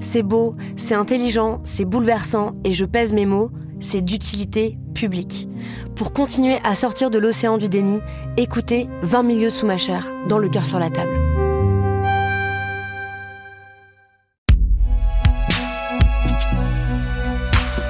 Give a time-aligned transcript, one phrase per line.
[0.00, 3.50] C'est beau, c'est intelligent, c'est bouleversant, et je pèse mes mots,
[3.80, 5.48] c'est d'utilité publique.
[5.96, 8.00] Pour continuer à sortir de l'océan du déni,
[8.36, 11.18] écoutez 20 milieux sous ma chair, dans le cœur sur la table.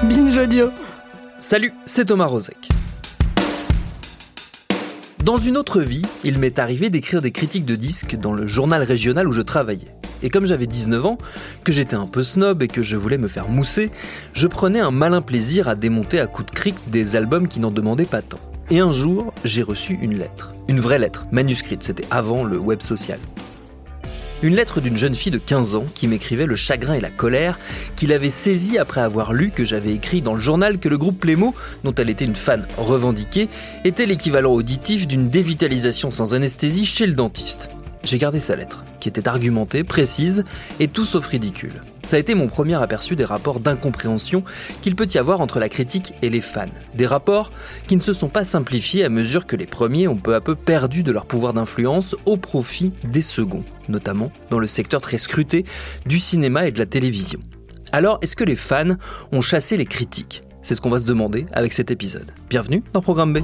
[0.03, 0.71] Binge audio.
[1.39, 2.69] Salut, c'est Thomas Rozek.
[5.23, 8.81] Dans une autre vie, il m'est arrivé d'écrire des critiques de disques dans le journal
[8.81, 9.95] régional où je travaillais.
[10.23, 11.17] Et comme j'avais 19 ans,
[11.63, 13.91] que j'étais un peu snob et que je voulais me faire mousser,
[14.33, 17.71] je prenais un malin plaisir à démonter à coups de cric des albums qui n'en
[17.71, 18.39] demandaient pas tant.
[18.69, 20.53] Et un jour, j'ai reçu une lettre.
[20.67, 23.19] Une vraie lettre, manuscrite, c'était avant le web social.
[24.43, 27.59] Une lettre d'une jeune fille de 15 ans qui m'écrivait le chagrin et la colère
[27.95, 31.19] qu'il avait saisi après avoir lu que j'avais écrit dans le journal que le groupe
[31.19, 33.49] Plémo, dont elle était une fan revendiquée,
[33.83, 37.69] était l'équivalent auditif d'une dévitalisation sans anesthésie chez le dentiste.
[38.03, 40.43] J'ai gardé sa lettre, qui était argumentée, précise
[40.79, 41.83] et tout sauf ridicule.
[42.03, 44.43] Ça a été mon premier aperçu des rapports d'incompréhension
[44.81, 46.65] qu'il peut y avoir entre la critique et les fans.
[46.95, 47.51] Des rapports
[47.87, 50.55] qui ne se sont pas simplifiés à mesure que les premiers ont peu à peu
[50.55, 55.63] perdu de leur pouvoir d'influence au profit des seconds, notamment dans le secteur très scruté
[56.07, 57.39] du cinéma et de la télévision.
[57.91, 58.95] Alors, est-ce que les fans
[59.31, 60.41] ont chassé les critiques?
[60.63, 62.31] C'est ce qu'on va se demander avec cet épisode.
[62.49, 63.39] Bienvenue dans Programme B.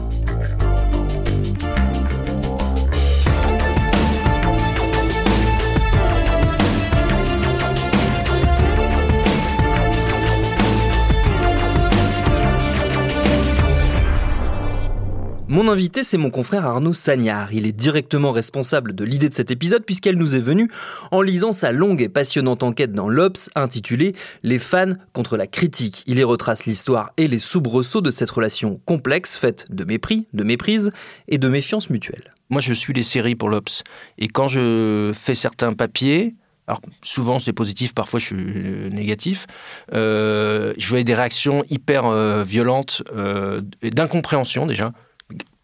[15.50, 17.54] Mon invité, c'est mon confrère Arnaud Sagnard.
[17.54, 20.70] Il est directement responsable de l'idée de cet épisode puisqu'elle nous est venue
[21.12, 24.12] en lisant sa longue et passionnante enquête dans l'Obs intitulée
[24.44, 26.04] Les fans contre la critique.
[26.06, 30.44] Il y retrace l'histoire et les soubresauts de cette relation complexe faite de mépris, de
[30.44, 30.92] méprise
[31.30, 32.30] et de méfiance mutuelle.
[32.50, 33.84] Moi, je suis les séries pour l'Obs.
[34.18, 36.36] Et quand je fais certains papiers,
[36.68, 39.48] alors souvent c'est positif, parfois je suis euh, négatif,
[39.94, 44.92] euh, je voyais des réactions hyper euh, violentes, euh, d'incompréhension déjà,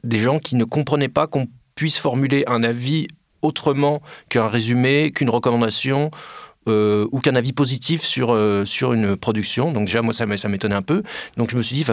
[0.03, 3.07] des gens qui ne comprenaient pas qu'on puisse formuler un avis
[3.41, 6.11] autrement qu'un résumé, qu'une recommandation.
[6.69, 9.73] Euh, ou qu'un avis positif sur, euh, sur une production.
[9.73, 11.03] Donc déjà, moi, ça m'étonnait un peu.
[11.35, 11.83] Donc je me suis dit,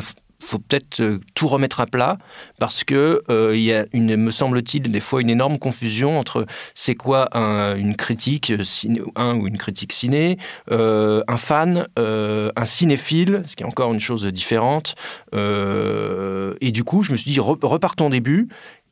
[0.41, 2.19] faut peut-être euh, tout remettre à plat
[2.59, 6.47] parce que euh, il y a une, me semble-t-il, des fois une énorme confusion entre
[6.75, 10.39] c'est quoi un, une critique ciné, un ou une critique ciné,
[10.71, 14.95] euh, un fan, euh, un cinéphile, ce qui est encore une chose différente.
[15.35, 18.49] Euh, et du coup, je me suis dit, re, repartons au début.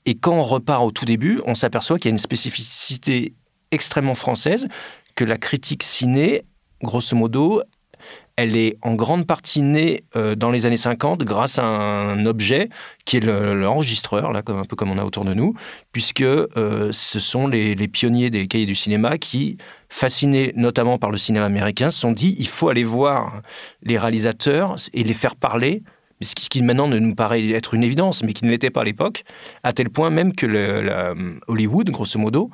[0.07, 3.35] Et quand on repart au tout début, on s'aperçoit qu'il y a une spécificité
[3.71, 4.69] extrêmement française,
[5.15, 6.45] que la critique ciné,
[6.83, 7.63] grosso modo,
[8.39, 12.69] elle est en grande partie née euh, dans les années 50 grâce à un objet
[13.05, 15.55] qui est l'enregistreur, là, comme, un peu comme on a autour de nous,
[15.91, 21.19] puisque euh, ce sont les, pionniers des cahiers du cinéma qui, fascinés notamment par le
[21.19, 23.43] cinéma américain, se sont dit il faut aller voir
[23.83, 25.83] les réalisateurs et les faire parler.
[26.21, 28.85] Ce qui maintenant ne nous paraît être une évidence, mais qui ne l'était pas à
[28.85, 29.25] l'époque,
[29.65, 31.13] à tel point même que la,
[31.49, 32.51] Hollywood, grosso modo,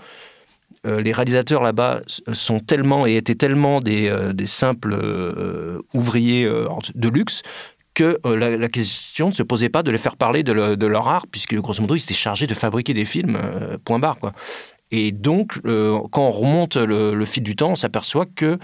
[0.86, 2.00] euh, les réalisateurs là-bas
[2.32, 7.42] sont tellement et étaient tellement des, euh, simples euh, ouvriers euh, de luxe
[7.94, 10.86] que euh, la, question ne se posait pas de les faire parler de, le, de
[10.86, 14.18] leur art, puisque grosso modo, ils étaient chargés de fabriquer des films, euh, point barre.
[14.18, 14.32] Quoi.
[14.90, 18.58] Et donc, euh, quand on remonte le, fil du temps, on s'aperçoit que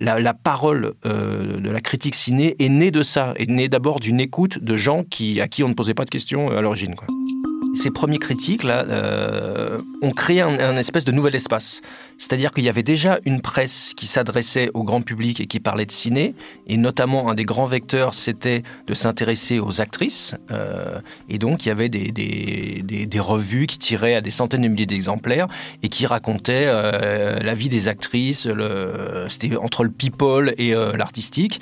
[0.00, 4.20] la, parole euh, de la critique ciné est née de ça, est née d'abord d'une
[4.20, 6.94] écoute de gens qui, à qui on ne posait pas de questions à l'origine.
[6.94, 7.06] Quoi.
[7.74, 11.80] Ces premiers critiques là euh, ont créé un, espèce de nouvel espace.
[12.18, 15.86] C'est-à-dire qu'il y avait déjà une presse qui s'adressait au grand public et qui parlait
[15.86, 16.34] de ciné,
[16.66, 20.36] et notamment un des grands vecteurs, c'était de s'intéresser aux actrices.
[20.50, 24.86] Euh, et donc il y avait des, revues qui tiraient à des centaines de milliers
[24.86, 25.46] d'exemplaires
[25.82, 28.48] et qui racontaient euh, la vie des actrices.
[29.28, 31.60] C'était entre le people et l'artistique.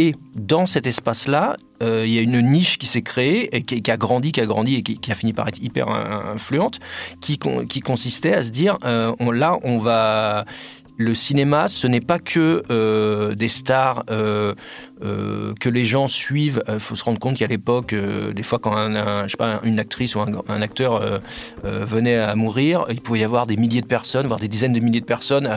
[0.00, 3.90] Et dans cet espace-là, euh, il y a une niche qui s'est créée et qui,
[3.90, 6.80] a grandi, qui a grandi et qui, a fini par être hyper influente,
[7.20, 10.46] qui, consistait à se dire, euh, là, on va
[11.00, 14.54] le cinéma, ce n'est pas que euh, des stars euh,
[15.02, 16.62] euh, que les gens suivent.
[16.68, 21.20] Il faut se rendre compte qu'à l'époque, des fois, quand une actrice ou un, acteur
[21.64, 24.80] venait à mourir, il pouvait y avoir des milliers de personnes, voire des dizaines de
[24.80, 25.48] milliers de personnes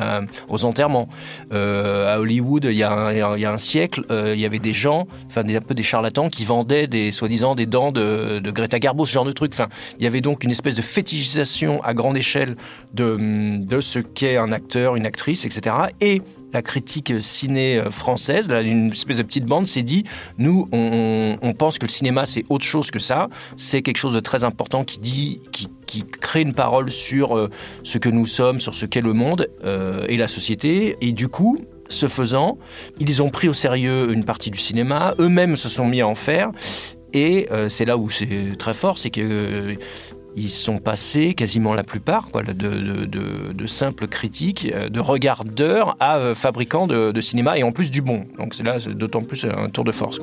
[0.50, 1.08] aux enterrements.
[1.52, 5.74] à Hollywood, il y, a un, siècle, il y avait des gens, enfin un peu
[5.74, 9.32] des charlatans, qui vendaient des soi-disant des dents de, de, Greta Garbo, ce genre de
[9.32, 9.52] truc.
[9.54, 12.56] Enfin, il y avait donc une espèce de fétichisation à grande échelle
[12.94, 15.76] de, de ce qu'est un acteur, une actrice etc.
[16.02, 16.22] Et
[16.54, 20.04] la critique ciné euh, française, une espèce de petite bande, s'est dit
[20.38, 23.28] nous, on, pense que le cinéma c'est autre chose que ça.
[23.58, 25.70] C'est quelque chose de très important qui dit, qui,
[26.20, 27.52] crée une parole sur euh,
[27.84, 30.96] ce que nous sommes, sur ce qu'est le monde euh, et la société.
[31.02, 32.58] Et du coup, ce faisant,
[33.00, 35.14] ils ont pris au sérieux une partie du cinéma.
[35.20, 36.52] Eux-mêmes se sont mis à en faire.
[37.14, 39.76] Et c'est là où c'est très fort, c'est que
[40.36, 43.06] ils sont passés, quasiment la plupart, de,
[43.54, 48.02] de, simples critiques, euh, de regardeurs à euh, fabricants de, cinéma, et en plus du
[48.02, 48.26] bon.
[48.38, 50.20] Donc c'est là d'autant plus un tour de force.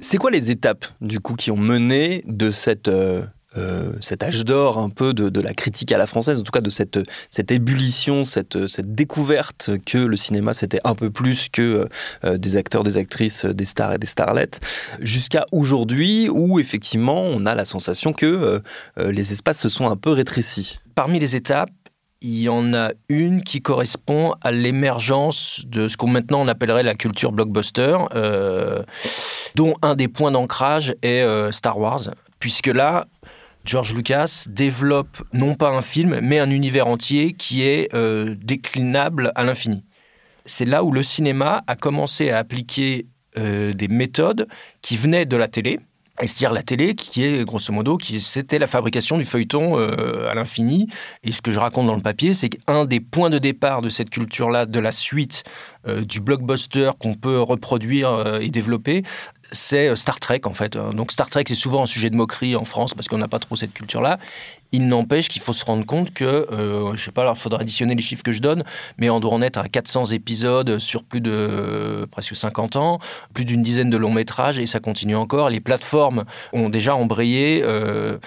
[0.00, 2.88] C'est quoi les étapes, du coup, qui ont mené de cette...
[2.88, 3.24] Euh,
[3.58, 6.60] euh, cet âge d'or un peu de, la critique à la française, en tout cas
[6.60, 6.98] de cette,
[7.30, 11.88] cette ébullition, cette, cette découverte que le cinéma c'était un peu plus que
[12.24, 14.60] euh, des acteurs, des actrices, des stars et des starlettes,
[15.00, 18.26] jusqu'à aujourd'hui où effectivement on a la sensation que
[18.98, 20.78] euh, les espaces se sont un peu rétrécis.
[20.94, 21.70] Parmi les étapes,
[22.20, 26.82] il y en a une qui correspond à l'émergence de ce qu'on maintenant on appellerait
[26.82, 27.96] la culture blockbuster,
[29.54, 32.10] dont un des points d'ancrage est Star Wars,
[32.40, 33.06] puisque là,
[33.68, 39.30] George Lucas développe non pas un film, mais un univers entier qui est euh, déclinable
[39.34, 39.84] à l'infini.
[40.46, 43.04] C'est là où le cinéma a commencé à appliquer
[43.36, 44.48] euh, des méthodes
[44.80, 45.80] qui venaient de la télé,
[46.18, 50.34] c'est-à-dire la télé, qui est grosso modo, qui c'était la fabrication du feuilleton euh, à
[50.34, 50.88] l'infini.
[51.22, 53.90] Et ce que je raconte dans le papier, c'est qu'un des points de départ de
[53.90, 55.44] cette culture-là, de la suite
[55.86, 59.04] du blockbuster qu'on peut reproduire et développer,
[59.52, 60.76] c'est Star Trek en fait.
[60.76, 63.38] Donc Star Trek, c'est souvent un sujet de moquerie en France parce qu'on n'a pas
[63.38, 64.18] trop cette culture-là.
[64.72, 67.94] Il n'empêche qu'il faut se rendre compte que, euh, je sais pas, il faudra additionner
[67.94, 68.64] les chiffres que je donne,
[68.98, 72.98] mais on doit en être à 400 épisodes sur plus de euh, presque 50 ans,
[73.32, 75.48] plus d'une dizaine de longs métrages, et ça continue encore.
[75.48, 77.62] Les plateformes ont déjà embrayé.
[77.64, 78.18] Euh,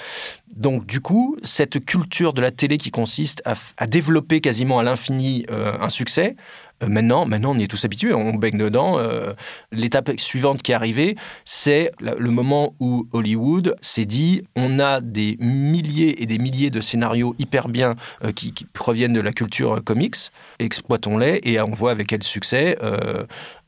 [0.55, 5.45] donc du coup, cette culture de la télé qui consiste à développer quasiment à l'infini
[5.49, 8.97] un succès, euh, maintenant, maintenant, on y est tous habitués, on baigne dedans.
[8.99, 9.33] Euh,
[9.71, 15.37] l'étape suivante qui est arrivée, c'est le moment où Hollywood s'est dit on a des
[15.39, 20.15] milliers et des milliers de scénarios hyper bien euh, qui, proviennent de la culture comics,
[20.59, 22.77] exploitons-les et on voit avec quel succès.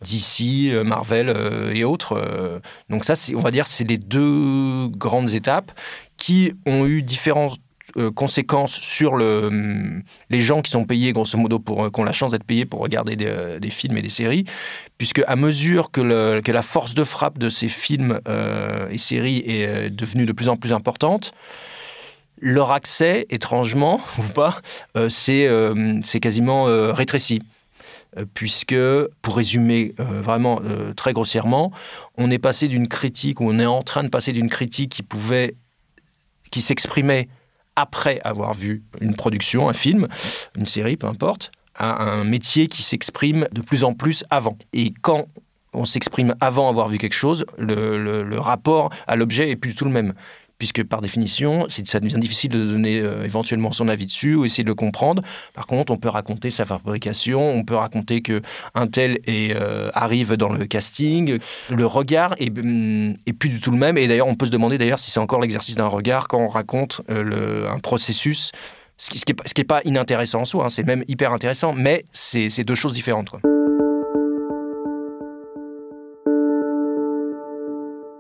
[0.02, 1.34] DC, Marvel
[1.74, 2.62] et autres.
[2.90, 5.72] donc ça, on va dire, c'est les deux grandes étapes
[6.18, 7.50] qui ont eu différents
[7.96, 10.02] euh, conséquences sur hum,
[10.32, 12.66] les gens qui sont payés, grosso modo, pour, euh, qui ont la chance d'être payés
[12.66, 14.46] pour regarder des, euh, films et des séries,
[14.98, 18.20] puisque à mesure que, la force de frappe de ces films
[18.92, 21.34] et séries est devenue de plus en plus importante,
[22.40, 24.62] leur accès, étrangement ou pas,
[25.10, 27.42] c'est quasiment rétréci.
[28.36, 28.76] Puisque,
[29.24, 30.62] pour résumer vraiment
[30.96, 31.72] très grossièrement,
[32.18, 35.04] on est passé d'une critique, ou on est en train de passer d'une critique qui
[35.04, 35.56] pouvait,
[36.52, 37.28] qui s'exprimait
[37.76, 40.08] après avoir vu une production, un film,
[40.58, 44.58] une série, peu importe, à un métier qui s'exprime de plus en plus avant.
[44.74, 45.28] Et quand
[45.74, 49.92] on s'exprime avant avoir vu quelque chose, le, rapport à l'objet est plus tout le
[49.92, 50.14] même
[50.64, 54.64] puisque par définition, ça devient difficile de donner euh, éventuellement son avis dessus ou essayer
[54.64, 55.22] de le comprendre.
[55.54, 58.42] Par contre, on peut raconter sa fabrication, on peut raconter que
[58.74, 61.38] un tel euh, arrive dans le casting.
[61.70, 63.98] Le regard est, mm, est, plus du tout le même.
[63.98, 66.48] Et d'ailleurs, on peut se demander d'ailleurs si c'est encore l'exercice d'un regard quand on
[66.48, 68.54] raconte euh, un processus.
[68.96, 72.76] Ce qui n'est pas inintéressant en soi, hein, c'est même hyper intéressant, mais c'est deux
[72.76, 73.32] choses différentes.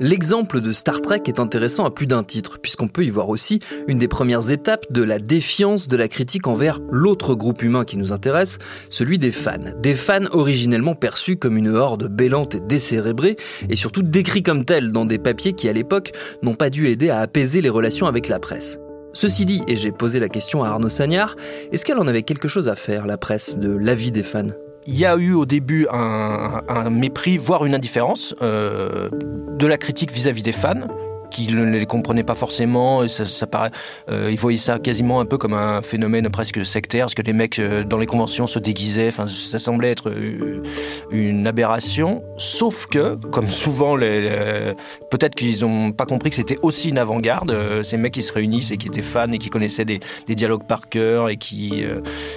[0.04, 3.60] L'exemple de Star Trek est intéressant à plus d'un titre, puisqu'on peut y voir aussi
[3.88, 7.96] une des premières étapes de la défiance de la critique envers l'autre groupe humain qui
[7.96, 8.58] nous intéresse,
[8.90, 9.60] celui des fans.
[9.82, 13.38] Des fans originellement perçus comme une horde bêlante et décérébrée,
[13.70, 17.10] et surtout décrits comme tels dans des papiers qui à l'époque n'ont pas dû aider
[17.10, 18.80] à apaiser les relations avec la presse.
[19.14, 21.38] Ceci dit, et j'ai posé la question à Arnaud Sagnard,
[21.72, 24.50] est-ce qu'elle en avait quelque chose à faire, la presse, de l'avis des fans?
[24.86, 29.10] Il y a eu au début un, mépris, voire une indifférence euh,
[29.58, 30.88] de la critique vis-à-vis des fans
[31.34, 33.06] qui ne les comprenaient pas forcément.
[33.08, 33.72] Ça, ça paraît,
[34.10, 37.34] euh, ils voyaient ça quasiment un peu comme un phénomène presque sectaire, parce que les
[37.34, 39.10] mecs euh, dans les conventions se déguisaient.
[39.10, 40.64] Enfin, ça semblait être euh,
[41.12, 42.24] une aberration.
[42.38, 47.84] Sauf que, comme souvent, peut-être qu'ils n'ont pas compris que c'était aussi une avant-garde.
[47.84, 50.00] ces mecs qui se réunissent et qui étaient fans et qui connaissaient des,
[50.30, 51.84] dialogues par cœur et qui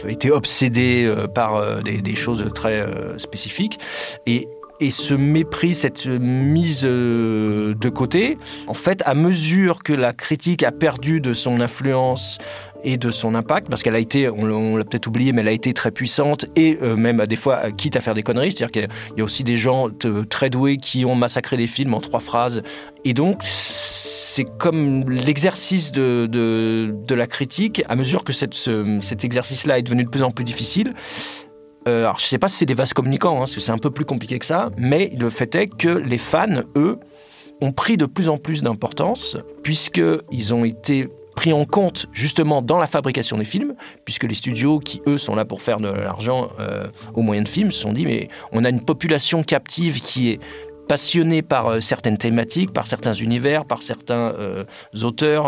[0.08, 2.86] étaient obsédés par des, des, choses très
[3.18, 3.78] spécifiques.
[4.26, 4.48] Et
[4.80, 10.62] et ce mépris, cette mise euh, de côté, en fait, à mesure que la critique
[10.62, 12.38] a perdu de son influence
[12.85, 15.52] et de son impact, parce qu'elle a été, on l'a peut-être oublié, mais elle a
[15.52, 18.52] été très puissante et euh, même des fois quitte à faire des conneries.
[18.52, 19.88] C'est-à-dire qu'il y a aussi des gens
[20.30, 22.62] très doués qui ont massacré des films en trois phrases.
[23.04, 30.04] Et donc, c'est comme l'exercice de, la critique, à mesure que cet exercice-là est devenu
[30.04, 30.92] de plus en plus difficile,
[31.87, 33.73] euh, alors, je ne sais pas si c'est des vases communicants, hein, parce que c'est
[33.73, 36.99] un peu plus compliqué que ça, mais le fait est que les fans, eux,
[37.61, 42.78] ont pris de plus en plus d'importance, puisqu'ils ont été pris en compte justement dans
[42.78, 43.75] la fabrication des films,
[44.05, 47.49] puisque les studios qui, eux, sont là pour faire de l'argent euh, au moyen de
[47.49, 50.40] films, se sont dit, mais on a une population captive qui est
[50.88, 54.35] passionnée par euh, certaines thématiques, par certains univers, par certains
[55.02, 55.47] auteurs.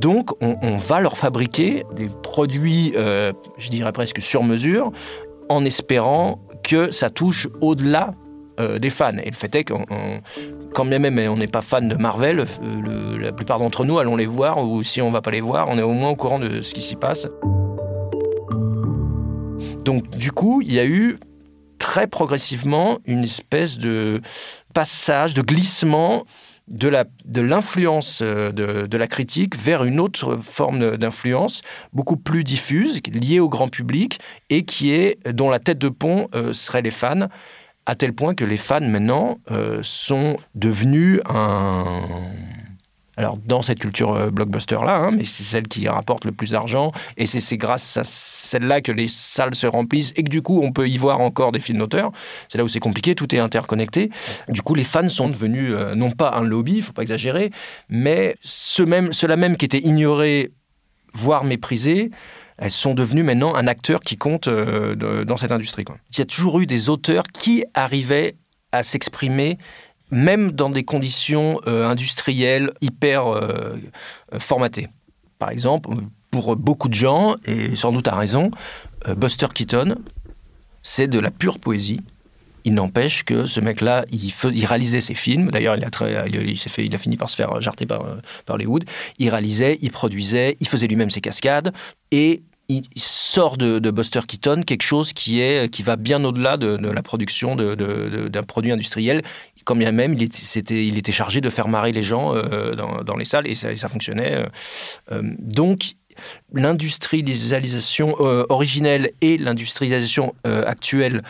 [0.00, 4.90] Donc, on, va leur fabriquer des produits, euh, je dirais presque sur mesure,
[5.48, 8.12] en espérant que ça touche au-delà
[8.58, 9.18] euh, des fans.
[9.22, 9.84] Et le fait est qu'on,
[10.72, 14.26] quand même on n'est pas fan de Marvel, euh, la plupart d'entre nous allons les
[14.26, 16.38] voir, ou si on ne va pas les voir, on est au moins au courant
[16.38, 17.28] de ce qui s'y passe.
[19.84, 21.18] Donc, du coup, il y a eu
[21.78, 24.20] très progressivement une espèce de
[24.72, 26.24] passage, de glissement
[26.68, 33.40] de l'influence euh, de, la critique vers une autre forme d'influence beaucoup plus diffuse, liée
[33.40, 37.28] au grand public et qui est dont la tête de pont euh, serait les fans,
[37.86, 42.30] à tel point que les fans maintenant euh, sont devenus un
[43.16, 46.92] alors dans cette culture euh, blockbuster-là, hein, mais c'est celle qui rapporte le plus d'argent,
[47.16, 50.72] et c'est grâce à celle-là que les salles se remplissent, et que du coup on
[50.72, 52.12] peut y voir encore des films d'auteur.
[52.48, 54.10] C'est là où c'est compliqué, tout est interconnecté.
[54.48, 57.50] Du coup les fans sont devenus euh, non pas un lobby, il faut pas exagérer,
[57.88, 60.52] mais ceux même, ceux-là même qui étaient ignorés,
[61.12, 62.10] voire méprisés,
[62.56, 65.84] elles sont devenues maintenant un acteur qui compte euh, dans cette industrie.
[66.10, 68.36] Il y a toujours eu des auteurs qui arrivaient
[68.72, 69.58] à s'exprimer
[70.12, 73.74] même dans des conditions euh, industrielles hyper euh,
[74.38, 74.88] formatées.
[75.38, 75.90] Par exemple,
[76.30, 78.50] pour beaucoup de gens, et sans doute à raison,
[79.08, 79.96] euh, Buster Keaton,
[80.82, 82.00] c'est de la pure poésie.
[82.64, 85.50] Il n'empêche que ce mec-là, il, réalisait ses films.
[85.50, 85.88] D'ailleurs, il
[86.46, 88.06] il, il a fini par se faire jarter par,
[88.46, 88.84] par Hollywood.
[89.18, 91.72] Il réalisait, il produisait, il faisait lui-même ses cascades.
[92.12, 92.42] Et
[92.78, 97.02] il sort de, Buster Keaton quelque chose qui, est, qui va bien au-delà de, la
[97.02, 99.22] production d'un produit industriel
[99.64, 103.16] quand bien même il était, il était chargé de faire marrer les gens euh, dans,
[103.16, 104.34] les salles et ça, fonctionnait.
[104.34, 104.46] Euh,
[105.12, 105.92] euh, donc
[106.52, 108.14] l'industrialisation
[108.50, 111.22] originelle et l'industrialisation actuelle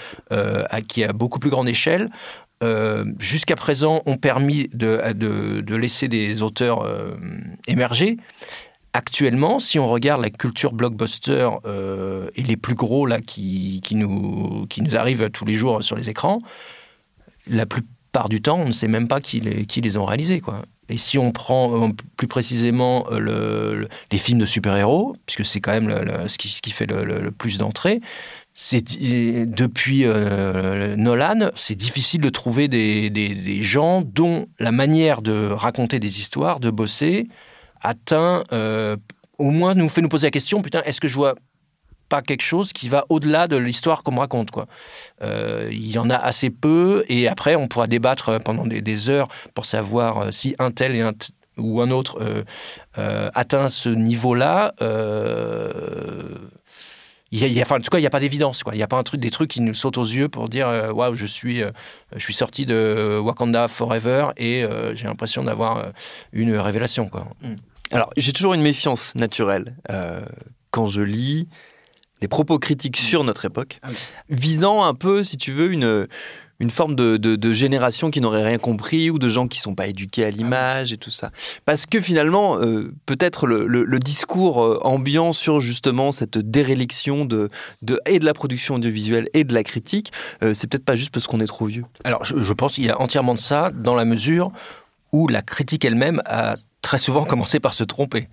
[0.89, 2.09] qui est à beaucoup plus grande échelle
[3.21, 6.85] jusqu'à présent ont permis de, de, laisser des auteurs
[7.69, 8.17] émerger.
[8.95, 11.49] Actuellement, si on regarde la culture blockbuster
[12.35, 15.97] et les plus gros là, qui, qui, nous, qui nous arrivent tous les jours sur
[15.97, 16.43] les écrans,
[17.47, 20.05] la plupart part du temps, on ne sait même pas qui les, qui les ont
[20.05, 20.41] réalisés.
[20.41, 20.63] Quoi.
[20.89, 25.61] Et si on prend euh, plus précisément euh, le, les films de super-héros, puisque c'est
[25.61, 28.01] quand même ce, qui, ce, qui, fait le, plus d'entrées,
[28.55, 28.85] c'est
[29.47, 35.99] depuis euh, Nolan, c'est difficile de trouver des, des, gens dont la manière de raconter
[35.99, 37.29] des histoires, de bosser,
[37.83, 38.45] atteint,
[39.39, 41.35] au moins nous fait nous poser la question, putain, est-ce que je vois
[42.13, 44.51] pas quelque chose qui va au-delà de l'histoire qu'on me raconte.
[44.51, 44.67] Quoi?
[45.23, 49.29] Euh, il y en a assez peu, et après, on pourra débattre pendant des, heures
[49.55, 51.15] pour savoir euh, si un tel et un
[51.57, 52.19] ou un autre
[52.99, 54.75] euh, atteint ce niveau-là.
[57.31, 58.63] Il y a, enfin, en tout cas, il n'y a pas d'évidence.
[58.71, 60.69] Il n'y a pas un truc, des trucs qui nous sautent aux yeux pour dire
[60.93, 61.63] waouh, je suis,
[62.15, 65.93] je suis sorti de Wakanda Forever et j'ai l'impression d'avoir
[66.35, 67.09] une révélation.
[67.09, 67.27] Quoi.
[67.93, 69.77] Alors, j'ai toujours une méfiance naturelle
[70.71, 71.49] quand je lis
[72.21, 73.89] des propos critiques sur notre époque, Ah
[74.31, 76.07] visant un peu, si tu veux, une,
[76.61, 79.75] une forme de, de- de génération qui n'aurait rien compris ou de gens qui sont
[79.75, 81.33] pas éduqués à l'image et tout ça.
[81.65, 87.25] Parce que finalement, euh, peut-être le, le- le discours euh, ambiant sur justement cette déréliction
[87.25, 87.51] de,
[87.83, 90.13] de, et de la production audiovisuelle et de la critique,
[90.45, 91.85] euh, c'est peut-être pas juste parce qu'on est trop vieux.
[92.05, 94.53] Alors, je, je pense qu'il y a entièrement de ça dans la mesure
[95.11, 98.29] où la critique elle-même a très souvent commencé par se tromper.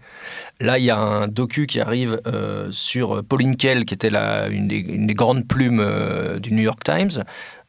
[0.60, 4.48] Là, il y a un docu qui arrive euh, sur Pauline Kael, qui était la,
[4.48, 7.24] une, des, grandes plumes euh, du New York Times.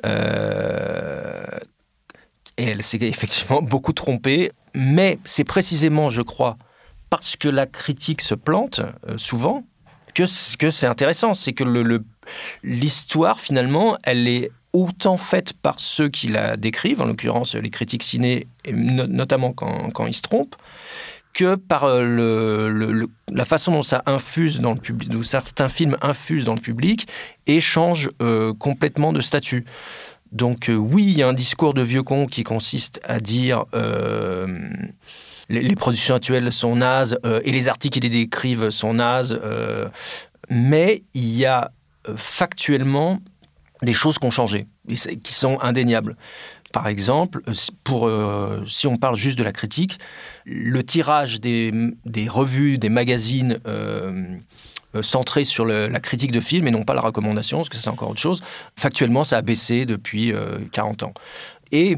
[0.04, 1.44] Euh,
[2.56, 4.50] et elle s'est effectivement beaucoup trompée.
[4.74, 6.56] Mais c'est précisément, je crois,
[7.10, 8.80] parce que la critique se plante
[9.16, 9.64] souvent
[10.14, 10.24] que,
[10.56, 11.34] que c'est intéressant.
[11.34, 11.64] C'est que
[12.62, 18.02] l'histoire, finalement, elle est autant faite par ceux qui la décrivent, en l'occurrence les critiques
[18.02, 20.56] ciné, et no- notamment quand, ils se trompent,
[21.32, 26.44] que par euh, la façon dont ça infuse dans le public, dont certains films infusent
[26.44, 27.08] dans le public
[27.46, 29.64] et changent euh, complètement de statut.
[30.32, 33.64] Donc euh, oui, il y a un discours de vieux con qui consiste à dire
[35.48, 39.40] les, les productions actuelles sont nazes et les articles qui les décrivent sont nazes,
[40.48, 41.72] mais il y a
[42.16, 43.20] factuellement
[43.82, 46.16] des choses qui ont changé, qui sont indéniables.
[46.72, 49.98] Par exemple, euh, pour, euh, si on parle juste de la critique,
[50.44, 51.72] le tirage des,
[52.28, 53.58] revues, des magazines
[54.94, 57.90] euh, centrés sur la critique de films et non pas la recommandation, parce que c'est
[57.90, 58.42] encore autre chose,
[58.76, 61.14] factuellement, ça a baissé depuis euh, 40 ans.
[61.70, 61.96] Et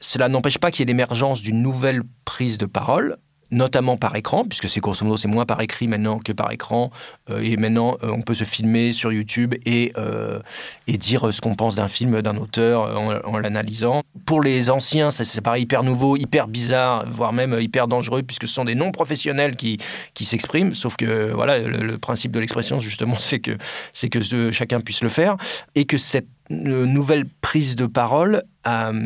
[0.00, 3.18] cela n'empêche pas qu'il y ait l'émergence d'une nouvelle prise de parole,
[3.50, 6.90] notamment par écran, puisque c'est grosso modo c'est moins par écrit maintenant que par écran,
[7.30, 10.40] Euh, et maintenant euh, on peut se filmer sur YouTube et, euh,
[10.86, 14.02] et dire ce qu'on pense d'un film, d'un auteur en, en l'analysant.
[14.26, 18.46] Pour les anciens, ça c'est pareil, hyper nouveau, hyper bizarre, voire même hyper dangereux, puisque
[18.46, 19.78] ce sont des non-professionnels qui,
[20.12, 23.56] qui s'expriment, sauf que voilà, le, le principe de l'expression justement c'est que,
[23.92, 24.20] c'est que
[24.52, 25.36] chacun puisse le faire,
[25.74, 28.42] et que cette nouvelle prise de parole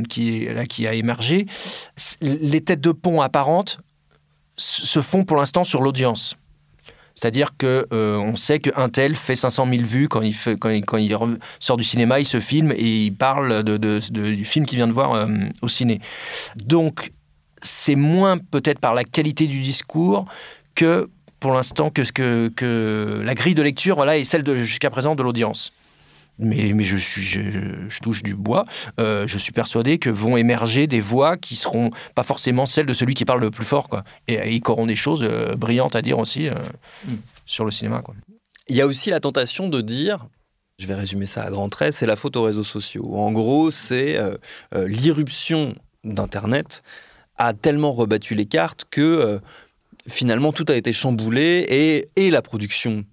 [0.09, 1.47] qui, là, qui a émergé,
[2.21, 3.81] les têtes de pont apparentes
[4.59, 6.37] se font pour l'instant sur l'audience.
[7.19, 10.33] C'est-à-dire que euh, on sait qu'un tel fait 500 000 vues quand il,
[11.59, 15.15] sort du cinéma, il se filme et il parle du film qu'il vient de voir
[15.15, 15.27] euh,
[15.61, 16.01] au ciné.
[16.55, 17.11] Donc,
[17.61, 20.27] c'est moins peut-être par la qualité du discours
[20.77, 21.11] que
[21.41, 22.03] pour l'instant que,
[22.51, 25.73] que, la grille de lecture est celle jusqu'à présent de l'audience.
[26.39, 27.41] Mais, mais je, suis, je,
[27.89, 28.65] je touche du bois.
[29.01, 32.93] Euh, je suis persuadé que vont émerger des voix qui seront pas forcément celles de
[32.93, 33.89] celui qui parle le plus fort.
[33.89, 34.05] Quoi.
[34.29, 36.55] Et, et qui auront des choses euh, brillantes à dire aussi euh,
[37.45, 38.03] sur le cinéma.
[38.03, 38.15] Quoi.
[38.69, 40.27] Il y a aussi la tentation de dire,
[40.79, 43.17] je vais résumer ça à grands traits, c'est la faute aux réseaux sociaux.
[43.17, 44.37] En gros, c'est euh,
[44.75, 45.75] euh, l'irruption
[46.05, 46.83] d'Internet
[47.39, 49.39] a tellement rebattu les cartes que euh,
[50.07, 53.05] finalement tout a été chamboulé et, et la production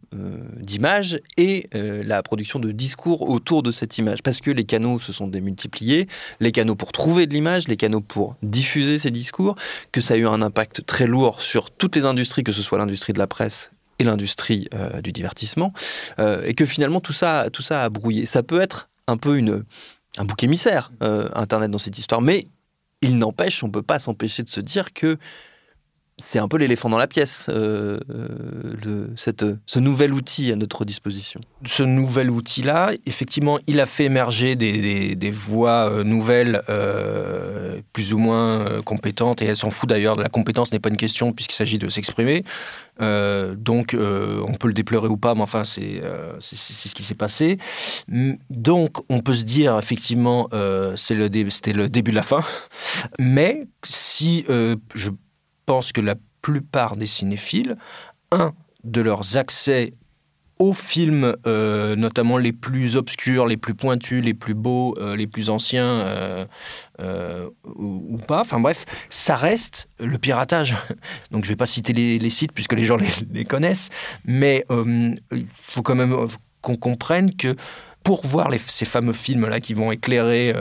[0.60, 4.22] d'images et euh, la production de discours autour de cette image.
[4.24, 6.08] Parce que les canaux se sont démultipliés,
[6.40, 9.56] les canaux pour trouver de l'image, les canaux pour diffuser ces discours,
[9.92, 12.78] que ça a eu un impact très lourd sur toutes les industries, que ce soit
[12.78, 15.74] l'industrie de la presse et l'industrie euh, du divertissement,
[16.20, 18.26] euh, et que finalement tout ça, tout ça a brouillé.
[18.26, 19.64] Ça peut être un peu une,
[20.18, 22.48] un bouc émissaire, euh, Internet, dans cette histoire, mais
[23.02, 25.18] il n'empêche, on ne peut pas s'empêcher de se dire que
[26.18, 28.28] c'est un peu l'éléphant dans la pièce, euh, euh,
[28.86, 31.42] le- cette, ce nouvel outil à notre disposition.
[31.66, 37.82] ce nouvel outil-là, effectivement, il a fait émerger des, des- des voix euh, nouvelles, euh,
[37.92, 40.16] plus ou moins euh, compétentes, et elle s'en fout d'ailleurs.
[40.16, 42.44] La compétence n'est pas une question puisqu'il s'agit de s'exprimer.
[43.02, 47.04] Euh, donc, euh, on peut le déplorer ou pas, mais enfin, c'est euh, ce qui
[47.04, 47.58] s'est passé.
[48.50, 52.22] Donc, on peut se dire, effectivement, euh, c'est le dé- c'était le début de la
[52.22, 52.42] fin.
[53.20, 54.78] Mais si euh,
[55.66, 57.78] pense que la plupart des cinéphiles,
[58.32, 59.94] un de leurs accès
[60.58, 65.28] aux films, euh, notamment les plus obscurs, les plus pointus, les plus beaux, euh, les
[65.28, 66.46] plus anciens,
[67.00, 68.42] euh, ou, pas.
[68.42, 70.76] Enfin bref, ça reste le piratage.
[71.32, 72.98] Donc je ne vais pas citer les, sites puisque les gens
[73.32, 73.90] les, connaissent,
[74.24, 76.16] mais il faut quand même
[76.62, 77.56] qu'on comprenne que
[78.04, 80.54] pour voir ces fameux films-là qui vont éclairer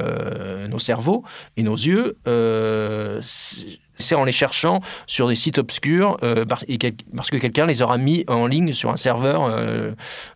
[0.68, 1.24] nos cerveaux
[1.56, 2.16] et nos yeux,
[3.96, 8.24] c'est en les cherchant sur des sites obscurs euh, parce que quelqu'un les aura mis
[8.28, 9.92] en ligne sur un serveur euh,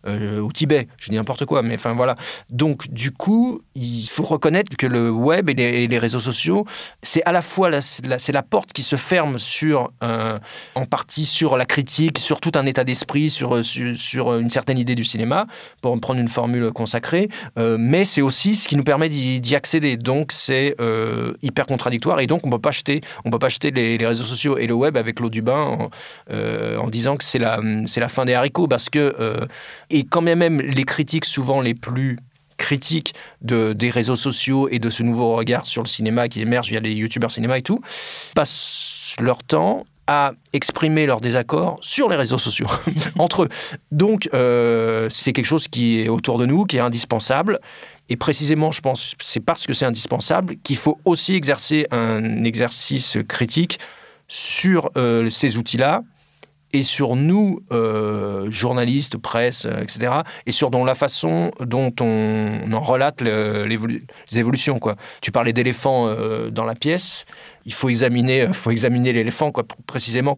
[0.07, 0.87] euh, au Tibet.
[0.97, 2.15] Je dis n'importe quoi, mais enfin voilà.
[2.49, 6.65] Donc du coup, il faut reconnaître que le web et les, réseaux sociaux,
[7.01, 11.57] c'est à la fois la, c'est la porte qui se ferme sur en partie sur
[11.57, 15.47] la critique, sur tout un état d'esprit, sur, sur, une certaine idée du cinéma,
[15.81, 19.97] pour prendre une formule consacrée, mais c'est aussi ce qui nous permet d'y accéder.
[19.97, 20.75] Donc c'est
[21.41, 24.67] hyper contradictoire et donc on peut pas jeter, on peut racheter les, réseaux sociaux et
[24.67, 25.89] le web avec l'eau du bain en,
[26.31, 28.67] euh, disant que c'est la, la fin des haricots.
[28.67, 29.45] Parce que, euh,
[29.89, 32.17] et quand même, même les critiques souvent les plus
[32.57, 36.69] critiques de, des réseaux sociaux et de ce nouveau regard sur le cinéma qui émerge
[36.69, 37.81] via les youtubeurs cinéma et tout,
[38.35, 42.65] passent leur temps à exprimer leur désaccord sur les réseaux sociaux,
[43.19, 43.49] entre eux.
[43.91, 47.59] Donc, euh, c'est quelque chose qui est autour de nous, qui est indispensable.
[48.09, 53.19] Et précisément, je pense, c'est parce que c'est indispensable qu'il faut aussi exercer un exercice
[53.27, 53.79] critique
[54.27, 56.01] sur euh, ces outils-là
[56.73, 60.11] et sur nous, euh, journalistes, presse, euh, etc.,
[60.45, 63.77] et sur la façon dont on, en relate les
[64.37, 64.79] évolutions.
[65.21, 67.25] Tu parlais d'éléphants euh, dans la pièce,
[67.65, 69.51] il faut examiner, faut examiner l'éléphant
[69.87, 70.37] précisément.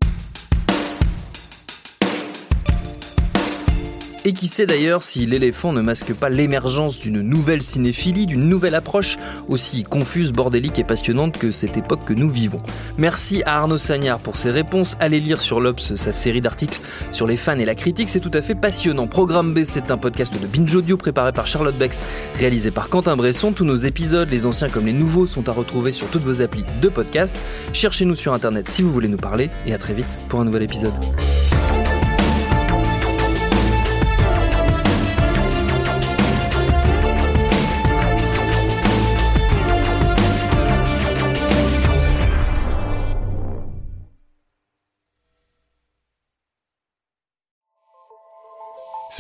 [4.24, 8.76] Et qui sait d'ailleurs si l'éléphant ne masque pas l'émergence d'une nouvelle cinéphilie, d'une nouvelle
[8.76, 12.60] approche aussi confuse, bordélique et passionnante que cette époque que nous vivons.
[13.00, 14.96] Merci à Arnaud Sagnard pour ses réponses.
[15.00, 16.80] Allez lire sur l'Obs sa série d'articles
[17.12, 19.08] sur les fans et la critique, c'est tout à fait passionnant.
[19.08, 22.04] Programme B, c'est un podcast de Binge Audio préparé par Charlotte Bex,
[22.38, 23.54] réalisé par Quentin Bresson.
[23.54, 26.66] Tous nos épisodes, les anciens comme les nouveaux, sont à retrouver sur toutes vos applis
[26.80, 27.36] de podcast.
[27.74, 30.62] Cherchez-nous sur internet si vous voulez nous parler et à très vite pour un nouvel
[30.62, 30.94] épisode.